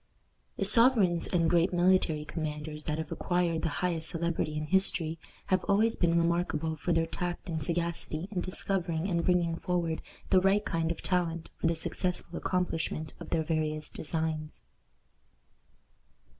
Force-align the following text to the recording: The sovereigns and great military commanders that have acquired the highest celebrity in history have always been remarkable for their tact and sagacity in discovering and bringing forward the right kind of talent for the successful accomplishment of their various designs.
The 0.57 0.65
sovereigns 0.65 1.27
and 1.27 1.47
great 1.47 1.71
military 1.71 2.25
commanders 2.25 2.85
that 2.85 2.97
have 2.97 3.11
acquired 3.11 3.61
the 3.61 3.69
highest 3.85 4.09
celebrity 4.09 4.57
in 4.57 4.65
history 4.65 5.19
have 5.53 5.63
always 5.65 5.95
been 5.95 6.17
remarkable 6.17 6.75
for 6.75 6.91
their 6.91 7.05
tact 7.05 7.47
and 7.49 7.63
sagacity 7.63 8.27
in 8.31 8.41
discovering 8.41 9.07
and 9.07 9.23
bringing 9.23 9.57
forward 9.57 10.01
the 10.31 10.41
right 10.41 10.65
kind 10.65 10.89
of 10.89 11.03
talent 11.03 11.51
for 11.57 11.67
the 11.67 11.75
successful 11.75 12.35
accomplishment 12.35 13.13
of 13.19 13.29
their 13.29 13.43
various 13.43 13.91
designs. 13.91 14.63